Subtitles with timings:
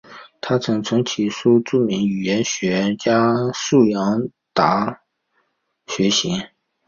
[0.41, 3.85] 他曾从其叔著名语言学家杨树
[4.51, 5.03] 达
[5.85, 6.41] 学习。